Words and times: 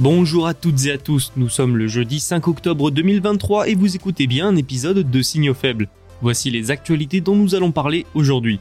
Bonjour 0.00 0.46
à 0.46 0.54
toutes 0.54 0.86
et 0.86 0.92
à 0.92 0.96
tous, 0.96 1.30
nous 1.36 1.50
sommes 1.50 1.76
le 1.76 1.86
jeudi 1.86 2.20
5 2.20 2.48
octobre 2.48 2.90
2023 2.90 3.68
et 3.68 3.74
vous 3.74 3.96
écoutez 3.96 4.26
bien 4.26 4.48
un 4.48 4.56
épisode 4.56 5.10
de 5.10 5.20
Signaux 5.20 5.52
faibles. 5.52 5.88
Voici 6.22 6.50
les 6.50 6.70
actualités 6.70 7.20
dont 7.20 7.36
nous 7.36 7.54
allons 7.54 7.70
parler 7.70 8.06
aujourd'hui. 8.14 8.60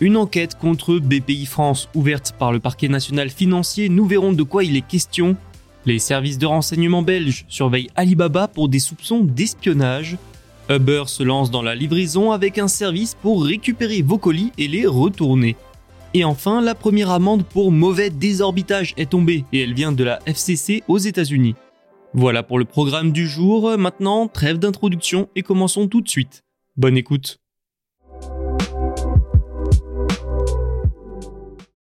Une 0.00 0.16
enquête 0.16 0.58
contre 0.58 0.98
BPI 0.98 1.46
France 1.46 1.88
ouverte 1.94 2.34
par 2.40 2.50
le 2.50 2.58
parquet 2.58 2.88
national 2.88 3.30
financier, 3.30 3.88
nous 3.88 4.04
verrons 4.04 4.32
de 4.32 4.42
quoi 4.42 4.64
il 4.64 4.76
est 4.76 4.84
question. 4.84 5.36
Les 5.86 6.00
services 6.00 6.38
de 6.38 6.46
renseignement 6.46 7.02
belges 7.02 7.44
surveillent 7.48 7.90
Alibaba 7.94 8.48
pour 8.48 8.68
des 8.68 8.80
soupçons 8.80 9.20
d'espionnage. 9.20 10.18
Uber 10.68 11.04
se 11.06 11.22
lance 11.22 11.52
dans 11.52 11.62
la 11.62 11.76
livraison 11.76 12.32
avec 12.32 12.58
un 12.58 12.66
service 12.66 13.14
pour 13.22 13.44
récupérer 13.44 14.02
vos 14.02 14.18
colis 14.18 14.50
et 14.58 14.66
les 14.66 14.88
retourner. 14.88 15.54
Et 16.16 16.22
enfin, 16.22 16.60
la 16.60 16.76
première 16.76 17.10
amende 17.10 17.44
pour 17.44 17.72
mauvais 17.72 18.08
désorbitage 18.08 18.94
est 18.96 19.10
tombée 19.10 19.44
et 19.52 19.62
elle 19.62 19.74
vient 19.74 19.90
de 19.90 20.04
la 20.04 20.20
FCC 20.26 20.84
aux 20.86 20.98
États-Unis. 20.98 21.56
Voilà 22.12 22.44
pour 22.44 22.60
le 22.60 22.64
programme 22.64 23.10
du 23.10 23.26
jour. 23.26 23.76
Maintenant, 23.76 24.28
trêve 24.28 24.60
d'introduction 24.60 25.28
et 25.34 25.42
commençons 25.42 25.88
tout 25.88 26.00
de 26.00 26.08
suite. 26.08 26.44
Bonne 26.76 26.96
écoute. 26.96 27.40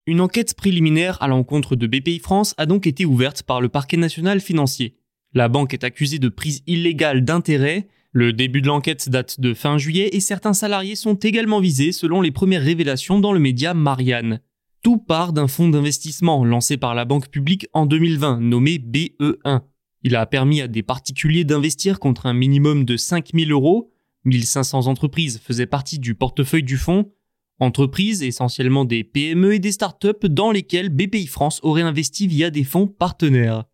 Une 0.05 0.19
enquête 0.19 0.55
préliminaire 0.55 1.21
à 1.21 1.29
l'encontre 1.29 1.77
de 1.77 1.87
BPI 1.87 2.19
France 2.19 2.53
a 2.57 2.65
donc 2.65 2.85
été 2.85 3.05
ouverte 3.05 3.43
par 3.43 3.61
le 3.61 3.69
parquet 3.69 3.95
national 3.95 4.41
financier. 4.41 4.97
La 5.33 5.47
banque 5.47 5.73
est 5.73 5.85
accusée 5.85 6.19
de 6.19 6.27
prise 6.27 6.63
illégale 6.67 7.23
d'intérêts. 7.23 7.87
Le 8.13 8.33
début 8.33 8.61
de 8.61 8.67
l'enquête 8.67 9.09
date 9.09 9.39
de 9.39 9.53
fin 9.53 9.77
juillet 9.77 10.09
et 10.13 10.19
certains 10.19 10.53
salariés 10.53 10.95
sont 10.95 11.15
également 11.15 11.59
visés 11.59 11.91
selon 11.91 12.21
les 12.21 12.31
premières 12.31 12.63
révélations 12.63 13.19
dans 13.19 13.33
le 13.33 13.39
média 13.39 13.73
Marianne. 13.73 14.39
Tout 14.81 14.97
part 14.97 15.33
d'un 15.33 15.47
fonds 15.47 15.69
d'investissement 15.69 16.45
lancé 16.45 16.77
par 16.77 16.95
la 16.95 17.05
banque 17.05 17.29
publique 17.29 17.67
en 17.73 17.85
2020 17.85 18.39
nommé 18.39 18.77
BE1. 18.77 19.61
Il 20.03 20.15
a 20.15 20.25
permis 20.25 20.61
à 20.61 20.67
des 20.67 20.83
particuliers 20.83 21.43
d'investir 21.43 21.99
contre 21.99 22.27
un 22.27 22.33
minimum 22.33 22.85
de 22.85 22.95
5000 22.95 23.51
euros. 23.51 23.91
1500 24.25 24.87
entreprises 24.87 25.39
faisaient 25.43 25.65
partie 25.65 25.99
du 25.99 26.15
portefeuille 26.15 26.63
du 26.63 26.77
fonds. 26.77 27.11
Entreprises 27.59 28.23
essentiellement 28.23 28.85
des 28.85 29.03
PME 29.03 29.55
et 29.55 29.59
des 29.59 29.71
startups 29.71 30.29
dans 30.29 30.51
lesquelles 30.51 30.89
BPI 30.89 31.27
France 31.27 31.59
aurait 31.63 31.81
investi 31.81 32.27
via 32.27 32.51
des 32.51 32.63
fonds 32.63 32.87
partenaires. 32.87 33.65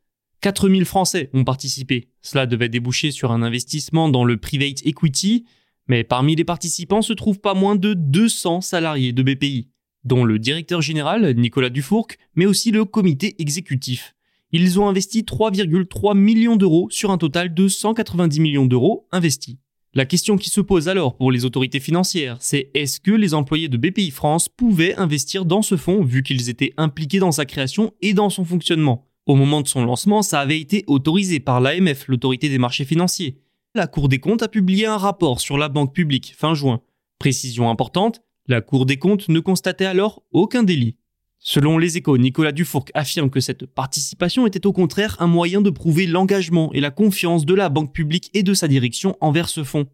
4000 0.43 0.83
Français 0.83 1.29
ont 1.33 1.45
participé. 1.45 2.09
Cela 2.21 2.45
devait 2.45 2.67
déboucher 2.67 3.11
sur 3.11 3.31
un 3.31 3.43
investissement 3.43 4.09
dans 4.09 4.25
le 4.25 4.35
private 4.35 4.85
equity, 4.85 5.45
mais 5.87 6.03
parmi 6.03 6.35
les 6.35 6.43
participants 6.43 7.01
se 7.01 7.13
trouvent 7.13 7.39
pas 7.39 7.53
moins 7.53 7.77
de 7.77 7.93
200 7.93 8.59
salariés 8.59 9.13
de 9.13 9.23
BPI, 9.23 9.69
dont 10.03 10.25
le 10.25 10.39
directeur 10.39 10.81
général 10.81 11.33
Nicolas 11.37 11.69
Dufourc, 11.69 12.09
mais 12.35 12.45
aussi 12.45 12.71
le 12.71 12.83
comité 12.83 13.41
exécutif. 13.41 14.15
Ils 14.51 14.81
ont 14.81 14.89
investi 14.89 15.21
3,3 15.21 16.13
millions 16.13 16.57
d'euros 16.57 16.89
sur 16.91 17.09
un 17.11 17.17
total 17.17 17.53
de 17.53 17.69
190 17.69 18.41
millions 18.41 18.65
d'euros 18.65 19.07
investis. 19.13 19.55
La 19.93 20.05
question 20.05 20.35
qui 20.35 20.49
se 20.49 20.59
pose 20.59 20.89
alors 20.89 21.15
pour 21.15 21.31
les 21.31 21.45
autorités 21.45 21.79
financières, 21.79 22.35
c'est 22.41 22.69
est-ce 22.73 22.99
que 22.99 23.11
les 23.11 23.33
employés 23.33 23.69
de 23.69 23.77
BPI 23.77 24.11
France 24.11 24.49
pouvaient 24.49 24.95
investir 24.95 25.45
dans 25.45 25.61
ce 25.61 25.77
fonds 25.77 26.03
vu 26.03 26.21
qu'ils 26.21 26.49
étaient 26.49 26.73
impliqués 26.75 27.19
dans 27.19 27.31
sa 27.31 27.45
création 27.45 27.93
et 28.01 28.13
dans 28.13 28.29
son 28.29 28.43
fonctionnement? 28.43 29.07
Au 29.25 29.35
moment 29.35 29.61
de 29.61 29.67
son 29.67 29.85
lancement, 29.85 30.21
ça 30.21 30.39
avait 30.39 30.59
été 30.59 30.83
autorisé 30.87 31.39
par 31.39 31.61
l'AMF, 31.61 32.07
l'autorité 32.07 32.49
des 32.49 32.57
marchés 32.57 32.85
financiers. 32.85 33.39
La 33.73 33.87
Cour 33.87 34.09
des 34.09 34.19
comptes 34.19 34.43
a 34.43 34.47
publié 34.47 34.85
un 34.85 34.97
rapport 34.97 35.39
sur 35.39 35.57
la 35.57 35.69
banque 35.69 35.93
publique 35.93 36.35
fin 36.37 36.53
juin. 36.53 36.81
Précision 37.19 37.69
importante, 37.69 38.21
la 38.47 38.61
Cour 38.61 38.85
des 38.85 38.97
comptes 38.97 39.29
ne 39.29 39.39
constatait 39.39 39.85
alors 39.85 40.23
aucun 40.31 40.63
délit. 40.63 40.97
Selon 41.39 41.77
les 41.77 41.97
échos, 41.97 42.17
Nicolas 42.17 42.51
Dufourc 42.51 42.85
affirme 42.93 43.29
que 43.29 43.39
cette 43.39 43.65
participation 43.65 44.47
était 44.47 44.65
au 44.65 44.73
contraire 44.73 45.17
un 45.19 45.27
moyen 45.27 45.61
de 45.61 45.69
prouver 45.69 46.05
l'engagement 46.05 46.71
et 46.73 46.79
la 46.79 46.91
confiance 46.91 47.45
de 47.45 47.53
la 47.53 47.69
banque 47.69 47.93
publique 47.93 48.29
et 48.33 48.43
de 48.43 48.53
sa 48.53 48.67
direction 48.67 49.17
envers 49.19 49.49
ce 49.49 49.63
fonds. 49.63 49.87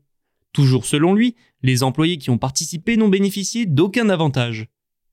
Toujours 0.53 0.85
selon 0.85 1.13
lui, 1.13 1.35
les 1.61 1.83
employés 1.83 2.17
qui 2.17 2.29
ont 2.29 2.37
participé 2.37 2.97
n'ont 2.97 3.09
bénéficié 3.09 3.65
d'aucun 3.65 4.09
avantage. 4.09 4.67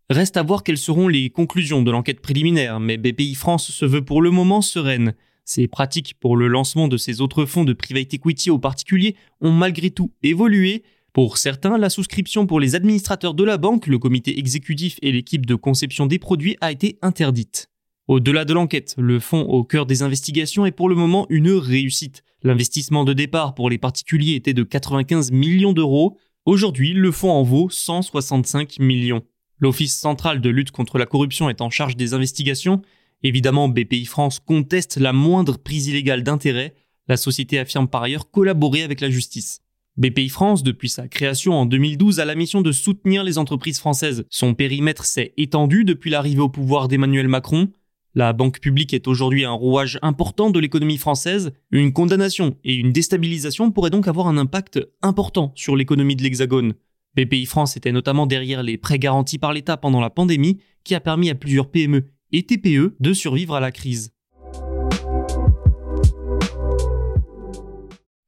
Reste 0.09 0.37
à 0.37 0.44
voir 0.44 0.62
quelles 0.62 0.78
seront 0.78 1.09
les 1.09 1.31
conclusions 1.31 1.83
de 1.83 1.91
l'enquête 1.91 2.21
préliminaire, 2.21 2.78
mais 2.78 2.97
BPI 2.97 3.34
France 3.34 3.72
se 3.72 3.84
veut 3.84 4.05
pour 4.05 4.22
le 4.22 4.31
moment 4.31 4.62
sereine. 4.62 5.15
Ces 5.44 5.67
pratiques 5.67 6.15
pour 6.21 6.37
le 6.37 6.47
lancement 6.47 6.87
de 6.87 6.97
ces 6.97 7.21
autres 7.21 7.44
fonds 7.44 7.65
de 7.65 7.72
private 7.72 8.15
equity 8.15 8.50
aux 8.50 8.59
particuliers 8.59 9.17
ont 9.41 9.50
malgré 9.50 9.91
tout 9.91 10.12
évolué. 10.22 10.84
Pour 11.12 11.39
certains, 11.39 11.77
la 11.77 11.91
souscription 11.91 12.47
pour 12.47 12.61
les 12.61 12.77
administrateurs 12.77 13.34
de 13.34 13.43
la 13.43 13.59
banque, 13.59 13.89
le 13.89 13.99
comité 13.99 14.39
exécutif 14.39 14.97
et 15.03 15.11
l'équipe 15.11 15.44
de 15.44 15.56
conception 15.56 16.06
des 16.06 16.21
produits 16.21 16.56
a 16.61 16.71
été 16.71 16.99
interdite. 17.03 17.69
Au-delà 18.06 18.44
de 18.44 18.55
l'enquête, 18.55 18.94
le 18.99 19.19
fonds 19.19 19.43
au 19.43 19.65
cœur 19.65 19.87
des 19.87 20.03
investigations 20.03 20.67
est 20.67 20.73
pour 20.73 20.88
le 20.88 20.94
moment 20.94 21.27
une 21.31 21.50
réussite. 21.50 22.23
L'investissement 22.44 23.05
de 23.05 23.12
départ 23.12 23.56
pour 23.56 23.71
les 23.71 23.78
particuliers 23.78 24.34
était 24.34 24.55
de 24.55 24.62
95 24.62 25.33
millions 25.33 25.73
d'euros. 25.73 26.17
Aujourd'hui, 26.44 26.93
le 26.93 27.11
fonds 27.11 27.33
en 27.33 27.43
vaut 27.43 27.71
165 27.71 28.78
millions. 28.78 29.25
L'Office 29.59 29.97
central 29.97 30.41
de 30.41 30.50
lutte 30.50 30.71
contre 30.71 30.99
la 30.99 31.06
corruption 31.06 31.49
est 31.49 31.61
en 31.61 31.71
charge 31.71 31.97
des 31.97 32.12
investigations. 32.12 32.83
Évidemment, 33.22 33.69
BPI 33.69 34.05
France 34.05 34.39
conteste 34.39 34.99
la 34.99 35.12
moindre 35.12 35.56
prise 35.56 35.89
illégale 35.89 36.22
d'intérêt. 36.22 36.75
La 37.09 37.17
société 37.17 37.59
affirme 37.59 37.89
par 37.89 38.03
ailleurs 38.03 38.31
collaborer 38.31 38.83
avec 38.83 39.00
la 39.00 39.09
justice. 39.09 39.62
BPI 39.97 40.28
France, 40.28 40.62
depuis 40.62 40.91
sa 40.91 41.09
création 41.09 41.55
en 41.55 41.65
2012, 41.65 42.21
a 42.21 42.27
la 42.27 42.34
mission 42.34 42.61
de 42.61 42.71
soutenir 42.71 43.25
les 43.25 43.39
entreprises 43.39 43.78
françaises. 43.78 44.27
Son 44.28 44.53
périmètre 44.53 45.06
s'est 45.06 45.33
étendu 45.39 45.84
depuis 45.84 46.11
l'arrivée 46.11 46.41
au 46.41 46.50
pouvoir 46.50 46.88
d'Emmanuel 46.88 47.28
Macron. 47.28 47.71
La 48.15 48.34
banque 48.34 48.61
publique 48.61 48.93
est 48.93 49.09
aujourd'hui 49.09 49.47
un 49.47 49.53
rouage 49.53 49.99
important 50.03 50.50
de 50.50 50.59
l'économie 50.59 50.99
française. 50.99 51.53
Une 51.71 51.94
condamnation 51.94 52.56
et 52.62 52.75
une 52.75 52.93
déstabilisation 52.93 53.71
pourraient 53.71 53.91
donc 53.91 54.06
avoir 54.06 54.27
un 54.27 54.37
impact 54.37 54.81
important 55.00 55.53
sur 55.55 55.77
l'économie 55.77 56.17
de 56.17 56.23
l'Hexagone. 56.23 56.75
BPI 57.16 57.46
France 57.46 57.76
était 57.76 57.93
notamment 57.93 58.26
derrière 58.26 58.62
les 58.62 58.76
prêts 58.76 58.99
garantis 58.99 59.38
par 59.38 59.52
l'État 59.52 59.76
pendant 59.76 60.00
la 60.00 60.11
pandémie, 60.11 60.58
qui 60.85 60.94
a 60.94 61.00
permis 61.00 61.31
à 61.31 61.35
plusieurs 61.35 61.70
PME 61.70 62.05
et 62.32 62.44
TPE 62.44 62.96
de 63.00 63.12
survivre 63.12 63.55
à 63.55 63.61
la 63.61 63.73
crise. 63.73 64.12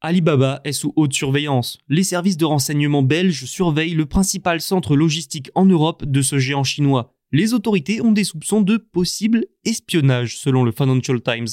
Alibaba 0.01 0.61
est 0.63 0.71
sous 0.71 0.93
haute 0.95 1.13
surveillance. 1.13 1.77
Les 1.89 2.03
services 2.03 2.37
de 2.37 2.45
renseignement 2.45 3.03
belges 3.03 3.45
surveillent 3.45 3.95
le 3.95 4.05
principal 4.05 4.61
centre 4.61 4.95
logistique 4.95 5.51
en 5.55 5.65
Europe 5.65 6.05
de 6.05 6.21
ce 6.21 6.39
géant 6.39 6.63
chinois. 6.63 7.13
Les 7.31 7.53
autorités 7.53 8.01
ont 8.01 8.13
des 8.13 8.23
soupçons 8.23 8.61
de 8.61 8.77
possible 8.77 9.45
espionnage, 9.65 10.37
selon 10.37 10.63
le 10.63 10.71
Financial 10.71 11.21
Times. 11.21 11.47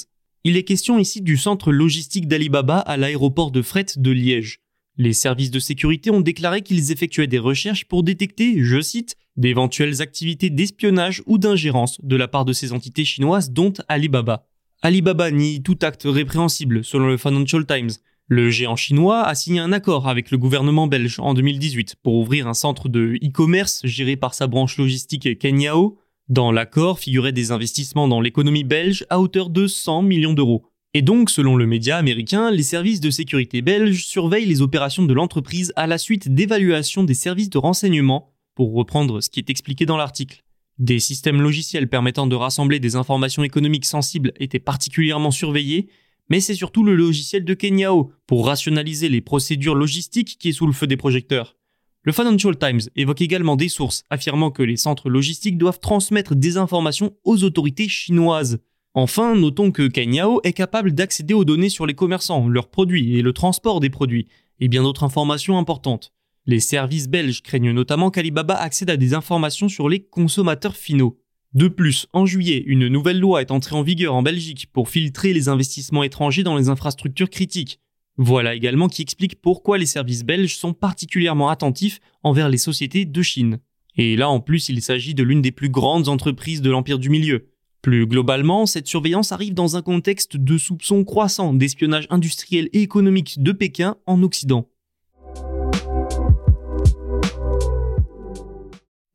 Il 0.45 0.57
est 0.57 0.63
question 0.63 0.99
ici 0.99 1.23
du 1.23 1.37
centre 1.37 1.73
logistique 1.73 2.29
d'Alibaba 2.29 2.79
à 2.79 2.97
l'aéroport 2.97 3.51
de 3.51 3.63
fret 3.63 3.87
de 3.97 4.11
Liège. 4.13 4.61
Les 4.99 5.13
services 5.13 5.51
de 5.51 5.59
sécurité 5.59 6.11
ont 6.11 6.23
déclaré 6.23 6.63
qu'ils 6.63 6.91
effectuaient 6.91 7.27
des 7.27 7.39
recherches 7.39 7.85
pour 7.85 8.03
détecter, 8.03 8.65
je 8.65 8.81
cite, 8.81 9.17
d'éventuelles 9.37 10.01
activités 10.01 10.49
d'espionnage 10.49 11.23
ou 11.27 11.37
d'ingérence 11.37 12.01
de 12.03 12.17
la 12.17 12.29
part 12.29 12.47
de 12.47 12.55
ces 12.55 12.73
entités 12.73 13.05
chinoises 13.05 13.51
dont 13.51 13.75
Alibaba. 13.89 14.47
Alibaba 14.81 15.31
nie 15.31 15.63
tout 15.63 15.79
acte 15.83 16.05
répréhensible 16.07 16.83
selon 16.83 17.09
le 17.09 17.19
Financial 17.19 17.67
Times. 17.67 17.91
Le 18.29 18.51
géant 18.51 18.77
chinois 18.77 19.23
a 19.23 19.35
signé 19.35 19.61
un 19.61 19.73
accord 19.73 20.09
avec 20.09 20.31
le 20.31 20.39
gouvernement 20.39 20.87
belge 20.87 21.21
en 21.21 21.35
2018 21.35 21.97
pour 22.03 22.15
ouvrir 22.15 22.49
un 22.49 22.55
centre 22.55 22.89
de 22.89 23.19
e-commerce 23.23 23.83
géré 23.85 24.17
par 24.17 24.35
sa 24.35 24.47
branche 24.47 24.79
logistique 24.79 25.39
Kenyao. 25.39 25.99
Dans 26.29 26.51
l'accord 26.51 26.99
figuraient 26.99 27.33
des 27.33 27.53
investissements 27.53 28.09
dans 28.09 28.21
l'économie 28.21 28.65
belge 28.65 29.07
à 29.11 29.21
hauteur 29.21 29.51
de 29.51 29.67
100 29.67 30.03
millions 30.03 30.33
d'euros. 30.33 30.65
Et 30.97 31.03
donc, 31.03 31.29
selon 31.29 31.57
le 31.57 31.67
média 31.67 31.99
américain, 31.99 32.51
les 32.51 32.63
services 32.63 33.01
de 33.01 33.11
sécurité 33.11 33.61
belges 33.61 34.07
surveillent 34.07 34.47
les 34.47 34.63
opérations 34.63 35.05
de 35.05 35.13
l'entreprise 35.13 35.71
à 35.77 35.87
la 35.87 35.99
suite 35.99 36.33
d'évaluation 36.33 37.05
des 37.05 37.13
services 37.13 37.51
de 37.51 37.59
renseignement, 37.59 38.33
pour 38.55 38.73
reprendre 38.73 39.21
ce 39.21 39.29
qui 39.29 39.39
est 39.39 39.51
expliqué 39.51 39.85
dans 39.85 39.99
l'article. 39.99 40.43
Des 40.79 40.99
systèmes 40.99 41.43
logiciels 41.43 41.91
permettant 41.91 42.27
de 42.27 42.35
rassembler 42.35 42.81
des 42.81 42.97
informations 42.97 43.45
économiques 43.45 43.85
sensibles 43.85 44.33
étaient 44.41 44.59
particulièrement 44.59 45.31
surveillés, 45.31 45.91
mais 46.31 46.41
c'est 46.41 46.55
surtout 46.55 46.83
le 46.83 46.95
logiciel 46.95 47.45
de 47.45 47.53
Kenyao 47.53 48.11
pour 48.27 48.47
rationaliser 48.47 49.11
les 49.11 49.21
procédures 49.21 49.75
logistiques 49.75 50.39
qui 50.39 50.49
est 50.49 50.53
sous 50.53 50.67
le 50.67 50.73
feu 50.73 50.87
des 50.87 50.97
projecteurs. 50.97 51.59
Le 52.05 52.13
Financial 52.13 52.57
Times 52.57 52.89
évoque 52.97 53.21
également 53.21 53.57
des 53.57 53.69
sources 53.69 54.03
affirmant 54.09 54.51
que 54.51 54.63
les 54.63 54.79
centres 54.79 55.11
logistiques 55.11 55.59
doivent 55.59 55.81
transmettre 55.81 56.35
des 56.35 56.57
informations 56.57 57.15
aux 57.23 57.45
autorités 57.45 57.87
chinoises. 57.87 58.61
Enfin, 58.99 59.37
notons 59.37 59.73
que 59.73 59.89
Kenyao 59.89 60.41
est 60.43 60.55
capable 60.55 60.93
d'accéder 60.93 61.35
aux 61.35 61.45
données 61.45 61.69
sur 61.69 61.85
les 61.85 61.93
commerçants, 61.93 62.49
leurs 62.49 62.71
produits 62.71 63.19
et 63.19 63.21
le 63.21 63.35
transport 63.35 63.79
des 63.79 63.91
produits, 63.91 64.27
et 64.59 64.69
bien 64.69 64.85
d'autres 64.85 65.05
informations 65.05 65.59
importantes. 65.59 66.15
Les 66.47 66.61
services 66.61 67.07
belges 67.07 67.43
craignent 67.43 67.73
notamment 67.73 68.11
qu'Alibaba 68.11 68.55
accède 68.55 68.89
à 68.89 68.97
des 68.97 69.13
informations 69.13 69.69
sur 69.69 69.91
les 69.91 70.01
consommateurs 70.01 70.77
finaux. 70.77 71.21
De 71.53 71.69
plus, 71.69 72.07
en 72.15 72.25
juillet, 72.25 72.65
une 72.67 72.89
nouvelle 72.89 73.21
loi 73.21 73.43
est 73.43 73.51
entrée 73.51 73.77
en 73.77 73.83
vigueur 73.83 74.15
en 74.15 74.23
Belgique 74.23 74.69
pour 74.73 74.89
filtrer 74.89 75.35
les 75.35 75.51
investissements 75.51 76.03
étrangers 76.03 76.43
dans 76.43 76.57
les 76.57 76.71
infrastructures 76.71 77.29
critiques. 77.29 77.81
Voilà 78.17 78.55
également 78.55 78.89
qui 78.89 79.03
explique 79.03 79.43
pourquoi 79.43 79.77
les 79.77 79.85
services 79.85 80.25
belges 80.25 80.57
sont 80.57 80.73
particulièrement 80.73 81.51
attentifs 81.51 82.01
envers 82.23 82.49
les 82.49 82.57
sociétés 82.57 83.05
de 83.05 83.23
Chine. 83.23 83.59
Et 83.99 84.17
là 84.17 84.31
en 84.31 84.41
plus 84.41 84.71
il 84.71 84.81
s'agit 84.81 85.13
de 85.13 85.23
l'une 85.23 85.43
des 85.43 85.53
plus 85.53 85.69
grandes 85.69 86.09
entreprises 86.09 86.63
de 86.63 86.71
l'Empire 86.71 86.99
du 86.99 87.11
Milieu. 87.11 87.51
Plus 87.87 88.05
globalement, 88.05 88.67
cette 88.67 88.89
surveillance 88.89 89.31
arrive 89.31 89.55
dans 89.55 89.77
un 89.77 89.81
contexte 89.81 90.37
de 90.37 90.59
soupçons 90.59 91.05
croissants 91.05 91.55
d'espionnage 91.55 92.09
industriel 92.11 92.69
et 92.73 92.83
économique 92.83 93.41
de 93.41 93.53
Pékin 93.53 93.95
en 94.07 94.25
Occident. 94.25 94.69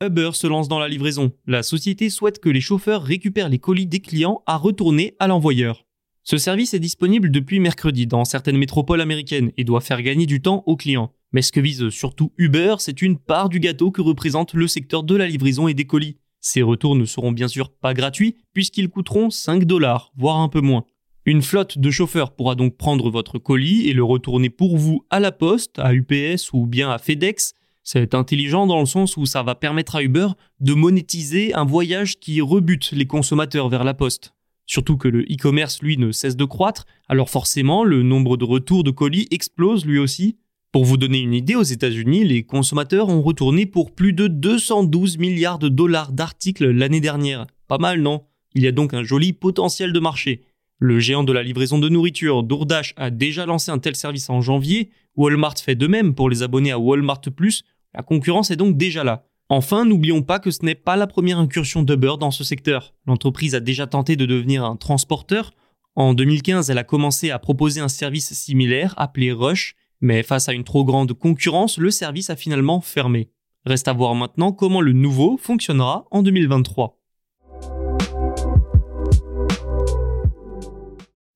Uber 0.02 0.30
se 0.32 0.48
lance 0.48 0.70
dans 0.70 0.80
la 0.80 0.88
livraison. 0.88 1.34
La 1.48 1.64
société 1.64 2.10
souhaite 2.10 2.40
que 2.40 2.48
les 2.48 2.62
chauffeurs 2.62 3.04
récupèrent 3.04 3.50
les 3.50 3.60
colis 3.60 3.88
des 3.88 4.00
clients 4.00 4.42
à 4.46 4.56
retourner 4.56 5.18
à 5.20 5.28
l'envoyeur. 5.28 5.86
Ce 6.24 6.38
service 6.38 6.74
est 6.74 6.80
disponible 6.80 7.30
depuis 7.30 7.60
mercredi 7.60 8.08
dans 8.08 8.24
certaines 8.24 8.58
métropoles 8.58 9.02
américaines 9.02 9.52
et 9.58 9.66
doit 9.66 9.82
faire 9.82 10.02
gagner 10.02 10.28
du 10.28 10.42
temps 10.42 10.64
aux 10.66 10.78
clients. 10.78 11.14
Mais 11.34 11.42
ce 11.42 11.52
que 11.52 11.60
vise 11.60 11.90
surtout 11.90 12.32
Uber, 12.38 12.76
c'est 12.80 13.02
une 13.02 13.18
part 13.18 13.50
du 13.50 13.60
gâteau 13.60 13.92
que 13.92 14.02
représente 14.02 14.54
le 14.54 14.70
secteur 14.70 15.04
de 15.04 15.18
la 15.18 15.28
livraison 15.28 15.68
et 15.68 15.74
des 15.74 15.86
colis. 15.86 16.21
Ces 16.42 16.62
retours 16.62 16.96
ne 16.96 17.06
seront 17.06 17.32
bien 17.32 17.48
sûr 17.48 17.72
pas 17.72 17.94
gratuits 17.94 18.36
puisqu'ils 18.54 18.90
coûteront 18.90 19.30
5 19.30 19.64
dollars, 19.64 20.12
voire 20.18 20.40
un 20.40 20.50
peu 20.50 20.62
moins. 20.62 20.84
Une 21.26 21.42
flotte 21.42 21.78
de 21.78 21.92
chauffeurs 21.92 22.36
pourra 22.36 22.56
donc 22.56 22.76
prendre 22.76 23.10
votre 23.10 23.38
colis 23.38 23.88
et 23.88 23.94
le 23.94 24.04
retourner 24.04 24.50
pour 24.50 24.78
vous 24.78 25.06
à 25.10 25.20
la 25.20 25.32
poste, 25.32 25.80
à 25.80 25.94
UPS 25.94 26.52
ou 26.52 26.66
bien 26.66 26.90
à 26.90 26.98
FedEx 26.98 27.54
c'est 27.84 28.14
intelligent 28.14 28.68
dans 28.68 28.80
le 28.80 28.86
sens 28.86 29.18
où 29.18 29.26
ça 29.26 29.44
va 29.44 29.56
permettre 29.56 29.96
à 29.96 30.04
Uber 30.04 30.28
de 30.60 30.74
monétiser 30.74 31.54
un 31.54 31.66
voyage 31.66 32.20
qui 32.20 32.40
rebute 32.42 32.92
les 32.92 33.08
consommateurs 33.08 33.70
vers 33.70 33.84
la 33.84 33.94
poste. 33.94 34.34
Surtout 34.68 34.98
que 34.98 35.08
le 35.08 35.24
e-commerce, 35.24 35.82
lui, 35.82 35.98
ne 35.98 36.12
cesse 36.12 36.36
de 36.36 36.46
croître, 36.46 36.86
alors 37.10 37.30
forcément, 37.30 37.84
le 37.84 38.04
nombre 38.04 38.38
de 38.38 38.46
retours 38.46 38.84
de 38.84 38.92
colis 38.92 39.28
explose 39.32 39.86
lui 39.86 39.98
aussi. 39.98 40.38
Pour 40.72 40.86
vous 40.86 40.96
donner 40.96 41.20
une 41.20 41.34
idée, 41.34 41.56
aux 41.56 41.64
États-Unis, 41.64 42.24
les 42.24 42.44
consommateurs 42.44 43.10
ont 43.10 43.22
retourné 43.22 43.66
pour 43.66 43.94
plus 43.94 44.14
de 44.14 44.28
212 44.28 45.18
milliards 45.18 45.60
de 45.60 45.68
dollars 45.68 46.14
d'articles 46.14 46.70
l'année 46.70 47.02
dernière. 47.02 47.46
Pas 47.68 47.78
mal, 47.78 48.02
non? 48.02 48.24
Il 48.56 48.64
y 48.64 48.68
a 48.68 48.72
donc 48.72 48.94
un 48.94 49.04
joli 49.04 49.34
potentiel 49.34 49.92
de 49.92 50.00
marché. 50.00 50.44
Le 50.80 51.00
géant 51.00 51.26
de 51.26 51.34
la 51.34 51.44
livraison 51.44 51.78
de 51.78 51.90
nourriture, 51.90 52.44
DoorDash, 52.44 52.94
a 52.96 53.10
déjà 53.10 53.46
lancé 53.46 53.70
un 53.70 53.80
tel 53.80 53.98
service 53.98 54.30
en 54.30 54.40
janvier, 54.40 54.92
Walmart 55.18 55.58
fait 55.58 55.76
de 55.76 55.88
même 55.88 56.16
pour 56.16 56.30
les 56.30 56.42
abonnés 56.42 56.72
à 56.72 56.80
Walmart 56.80 57.22
Plus, 57.36 57.64
la 57.94 58.02
concurrence 58.02 58.50
est 58.50 58.56
donc 58.56 58.78
déjà 58.78 59.04
là. 59.04 59.26
Enfin, 59.50 59.84
n'oublions 59.84 60.22
pas 60.22 60.40
que 60.40 60.52
ce 60.52 60.64
n'est 60.64 60.76
pas 60.76 60.96
la 60.96 61.08
première 61.08 61.38
incursion 61.38 61.84
d'Uber 61.84 62.14
dans 62.18 62.32
ce 62.32 62.46
secteur. 62.46 62.94
L'entreprise 63.06 63.56
a 63.56 63.60
déjà 63.60 63.88
tenté 63.88 64.16
de 64.16 64.26
devenir 64.26 64.64
un 64.64 64.78
transporteur. 64.78 65.52
En 65.96 66.14
2015, 66.14 66.70
elle 66.70 66.78
a 66.78 66.86
commencé 66.86 67.30
à 67.30 67.40
proposer 67.40 67.82
un 67.82 67.90
service 67.90 68.32
similaire 68.32 68.94
appelé 68.96 69.34
Rush, 69.34 69.76
mais 70.02 70.24
face 70.24 70.50
à 70.50 70.54
une 70.54 70.64
trop 70.64 70.84
grande 70.84 71.14
concurrence, 71.14 71.78
le 71.78 71.92
service 71.92 72.30
a 72.30 72.36
finalement 72.36 72.82
fermé. 72.82 73.30
Reste 73.66 73.88
à 73.88 73.94
voir 73.94 74.16
maintenant 74.16 74.52
comment 74.52 74.82
le 74.82 74.92
nouveau 74.92 75.38
fonctionnera 75.38 76.08
en 76.10 76.24
2023. 76.24 76.98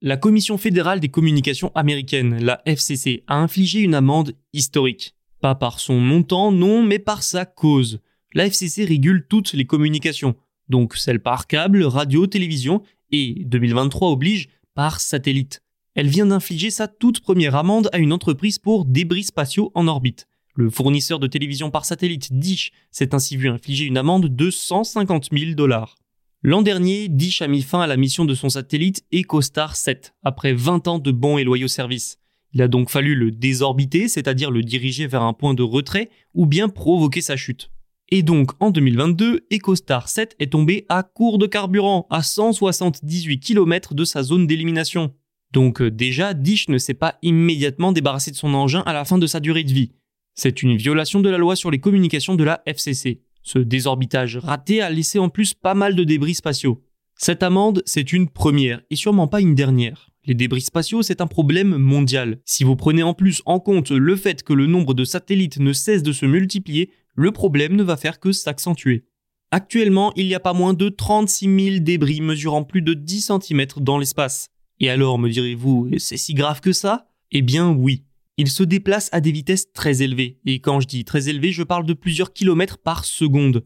La 0.01 0.17
Commission 0.17 0.57
fédérale 0.57 0.99
des 0.99 1.09
communications 1.09 1.71
américaines, 1.73 2.43
la 2.43 2.61
FCC, 2.65 3.23
a 3.27 3.37
infligé 3.37 3.79
une 3.79 3.95
amende 3.95 4.33
historique. 4.53 5.15
Pas 5.41 5.55
par 5.55 5.79
son 5.79 5.99
montant, 5.99 6.51
non, 6.51 6.83
mais 6.83 6.99
par 6.99 7.23
sa 7.23 7.45
cause. 7.45 8.01
La 8.33 8.45
FCC 8.45 8.85
régule 8.85 9.25
toutes 9.27 9.53
les 9.53 9.65
communications, 9.65 10.35
donc 10.69 10.95
celles 10.95 11.21
par 11.21 11.47
câble, 11.47 11.83
radio, 11.83 12.27
télévision, 12.27 12.83
et 13.11 13.43
2023 13.45 14.11
oblige 14.11 14.49
par 14.73 14.99
satellite. 14.99 15.64
Elle 15.95 16.09
vient 16.09 16.25
d'infliger 16.25 16.71
sa 16.71 16.89
toute 16.89 17.21
première 17.21 17.55
amende 17.55 17.89
à 17.93 17.99
une 17.99 18.11
entreprise 18.11 18.59
pour 18.59 18.83
débris 18.83 19.23
spatiaux 19.23 19.71
en 19.75 19.87
orbite. 19.87 20.27
Le 20.53 20.69
fournisseur 20.69 21.19
de 21.19 21.27
télévision 21.27 21.71
par 21.71 21.85
satellite 21.85 22.37
Dish 22.37 22.73
s'est 22.91 23.15
ainsi 23.15 23.37
vu 23.37 23.47
infliger 23.47 23.85
une 23.85 23.97
amende 23.97 24.27
de 24.27 24.49
150 24.49 25.29
000 25.31 25.53
dollars. 25.53 25.95
L'an 26.43 26.61
dernier, 26.61 27.07
Dish 27.07 27.41
a 27.41 27.47
mis 27.47 27.61
fin 27.61 27.79
à 27.79 27.87
la 27.87 27.95
mission 27.95 28.25
de 28.25 28.35
son 28.35 28.49
satellite 28.49 29.05
EcoStar 29.13 29.77
7, 29.77 30.13
après 30.21 30.53
20 30.53 30.87
ans 30.89 30.99
de 30.99 31.11
bons 31.11 31.37
et 31.37 31.45
loyaux 31.45 31.69
services. 31.69 32.17
Il 32.51 32.61
a 32.61 32.67
donc 32.67 32.89
fallu 32.89 33.15
le 33.15 33.31
désorbiter, 33.31 34.09
c'est-à-dire 34.09 34.51
le 34.51 34.63
diriger 34.63 35.07
vers 35.07 35.23
un 35.23 35.33
point 35.33 35.53
de 35.53 35.63
retrait, 35.63 36.09
ou 36.33 36.45
bien 36.45 36.67
provoquer 36.67 37.21
sa 37.21 37.37
chute. 37.37 37.71
Et 38.09 38.21
donc 38.21 38.51
en 38.59 38.69
2022, 38.69 39.47
EcoStar 39.51 40.09
7 40.09 40.35
est 40.39 40.51
tombé 40.51 40.85
à 40.89 41.03
court 41.03 41.37
de 41.37 41.47
carburant, 41.47 42.05
à 42.09 42.21
178 42.21 43.39
km 43.39 43.93
de 43.93 44.03
sa 44.03 44.23
zone 44.23 44.45
d'élimination. 44.45 45.13
Donc 45.51 45.81
euh, 45.81 45.91
déjà, 45.91 46.33
Dish 46.33 46.69
ne 46.69 46.77
s'est 46.77 46.93
pas 46.93 47.17
immédiatement 47.21 47.91
débarrassé 47.91 48.31
de 48.31 48.35
son 48.35 48.53
engin 48.53 48.81
à 48.85 48.93
la 48.93 49.05
fin 49.05 49.17
de 49.17 49.27
sa 49.27 49.39
durée 49.39 49.63
de 49.63 49.73
vie. 49.73 49.91
C'est 50.33 50.61
une 50.61 50.75
violation 50.75 51.21
de 51.21 51.29
la 51.29 51.37
loi 51.37 51.55
sur 51.55 51.71
les 51.71 51.79
communications 51.79 52.35
de 52.35 52.43
la 52.43 52.61
FCC. 52.65 53.21
Ce 53.41 53.59
désorbitage 53.59 54.37
raté 54.37 54.81
a 54.81 54.89
laissé 54.89 55.19
en 55.19 55.29
plus 55.29 55.53
pas 55.53 55.75
mal 55.75 55.95
de 55.95 56.03
débris 56.03 56.35
spatiaux. 56.35 56.83
Cette 57.15 57.43
amende, 57.43 57.81
c'est 57.85 58.11
une 58.11 58.27
première, 58.27 58.81
et 58.89 58.97
sûrement 58.97 59.27
pas 59.27 59.39
une 59.39 59.55
dernière. 59.55 60.09
Les 60.25 60.33
débris 60.33 60.61
spatiaux, 60.61 61.03
c'est 61.03 61.21
un 61.21 61.27
problème 61.27 61.77
mondial. 61.77 62.39
Si 62.43 62.63
vous 62.63 62.75
prenez 62.75 63.03
en 63.03 63.13
plus 63.13 63.41
en 63.45 63.59
compte 63.59 63.91
le 63.91 64.15
fait 64.15 64.43
que 64.43 64.53
le 64.53 64.65
nombre 64.65 64.93
de 64.93 65.05
satellites 65.05 65.59
ne 65.59 65.71
cesse 65.71 66.03
de 66.03 66.11
se 66.11 66.25
multiplier, 66.25 66.91
le 67.15 67.31
problème 67.31 67.75
ne 67.75 67.83
va 67.83 67.95
faire 67.95 68.19
que 68.19 68.31
s'accentuer. 68.31 69.05
Actuellement, 69.51 70.11
il 70.15 70.25
n'y 70.25 70.35
a 70.35 70.39
pas 70.39 70.53
moins 70.53 70.73
de 70.73 70.89
36 70.89 71.63
000 71.71 71.79
débris 71.79 72.19
mesurant 72.19 72.63
plus 72.63 72.81
de 72.81 72.93
10 72.93 73.31
cm 73.41 73.65
dans 73.77 73.97
l'espace. 73.97 74.49
Et 74.79 74.89
alors, 74.89 75.17
me 75.17 75.29
direz-vous, 75.29 75.89
c'est 75.97 76.17
si 76.17 76.33
grave 76.33 76.61
que 76.61 76.73
ça? 76.73 77.07
Eh 77.31 77.41
bien 77.41 77.71
oui. 77.71 78.03
Ils 78.37 78.49
se 78.49 78.63
déplacent 78.63 79.09
à 79.13 79.21
des 79.21 79.31
vitesses 79.31 79.71
très 79.71 80.01
élevées, 80.01 80.39
et 80.45 80.59
quand 80.59 80.81
je 80.81 80.87
dis 80.87 81.05
très 81.05 81.29
élevées, 81.29 81.53
je 81.53 81.63
parle 81.63 81.85
de 81.85 81.93
plusieurs 81.93 82.33
kilomètres 82.33 82.77
par 82.77 83.05
seconde. 83.05 83.63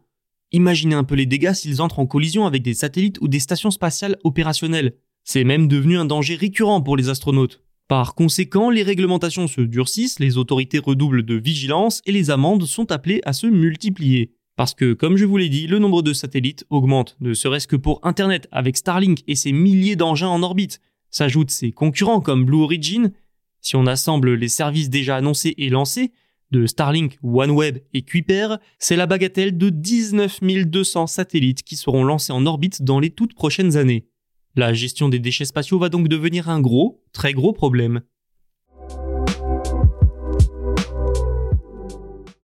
Imaginez 0.51 0.95
un 0.95 1.03
peu 1.03 1.15
les 1.15 1.25
dégâts 1.25 1.53
s'ils 1.53 1.81
entrent 1.81 1.99
en 1.99 2.05
collision 2.05 2.45
avec 2.45 2.61
des 2.61 2.75
satellites 2.75 3.19
ou 3.21 3.27
des 3.27 3.39
stations 3.39 3.71
spatiales 3.71 4.17
opérationnelles. 4.23 4.93
C'est 5.23 5.43
même 5.43 5.67
devenu 5.67 5.97
un 5.97 6.05
danger 6.05 6.35
récurrent 6.35 6.81
pour 6.81 6.97
les 6.97 7.09
astronautes. 7.09 7.61
Par 7.87 8.13
conséquent, 8.13 8.69
les 8.69 8.83
réglementations 8.83 9.47
se 9.47 9.61
durcissent, 9.61 10.19
les 10.19 10.37
autorités 10.37 10.77
redoublent 10.77 11.23
de 11.23 11.35
vigilance 11.35 12.01
et 12.05 12.11
les 12.11 12.29
amendes 12.29 12.65
sont 12.65 12.91
appelées 12.91 13.21
à 13.25 13.33
se 13.33 13.47
multiplier. 13.47 14.31
Parce 14.55 14.75
que, 14.75 14.93
comme 14.93 15.17
je 15.17 15.25
vous 15.25 15.37
l'ai 15.37 15.49
dit, 15.49 15.65
le 15.65 15.79
nombre 15.79 16.01
de 16.03 16.13
satellites 16.13 16.65
augmente, 16.69 17.15
ne 17.21 17.33
serait-ce 17.33 17.67
que 17.67 17.75
pour 17.75 17.99
Internet 18.03 18.47
avec 18.51 18.77
Starlink 18.77 19.23
et 19.27 19.35
ses 19.35 19.51
milliers 19.51 19.95
d'engins 19.95 20.27
en 20.27 20.43
orbite. 20.43 20.79
S'ajoutent 21.11 21.51
ses 21.51 21.71
concurrents 21.71 22.21
comme 22.21 22.45
Blue 22.45 22.61
Origin. 22.61 23.11
Si 23.61 23.75
on 23.75 23.87
assemble 23.87 24.33
les 24.33 24.47
services 24.47 24.89
déjà 24.89 25.17
annoncés 25.17 25.55
et 25.57 25.69
lancés, 25.69 26.11
de 26.51 26.65
Starlink, 26.65 27.17
OneWeb 27.23 27.79
et 27.93 28.01
Kuiper, 28.01 28.55
c'est 28.79 28.95
la 28.95 29.05
bagatelle 29.05 29.57
de 29.57 29.69
19 29.69 30.39
200 30.65 31.07
satellites 31.07 31.63
qui 31.63 31.75
seront 31.75 32.03
lancés 32.03 32.33
en 32.33 32.45
orbite 32.45 32.81
dans 32.81 32.99
les 32.99 33.11
toutes 33.11 33.33
prochaines 33.33 33.77
années. 33.77 34.07
La 34.55 34.73
gestion 34.73 35.09
des 35.09 35.19
déchets 35.19 35.45
spatiaux 35.45 35.79
va 35.79 35.89
donc 35.89 36.07
devenir 36.07 36.49
un 36.49 36.59
gros, 36.59 37.03
très 37.13 37.33
gros 37.33 37.53
problème. 37.53 38.01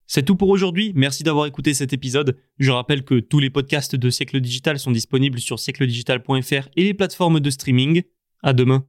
C'est 0.08 0.24
tout 0.24 0.36
pour 0.36 0.50
aujourd'hui, 0.50 0.92
merci 0.94 1.24
d'avoir 1.24 1.46
écouté 1.46 1.74
cet 1.74 1.94
épisode. 1.94 2.38
Je 2.60 2.72
rappelle 2.72 3.06
que 3.06 3.20
tous 3.20 3.40
les 3.40 3.50
podcasts 3.50 3.96
de 3.96 4.10
Siècle 4.10 4.42
Digital 4.42 4.78
sont 4.78 4.92
disponibles 4.92 5.40
sur 5.40 5.58
siècledigital.fr 5.58 6.68
et 6.76 6.84
les 6.84 6.94
plateformes 6.94 7.40
de 7.40 7.50
streaming. 7.50 8.04
À 8.44 8.54
demain. 8.54 8.86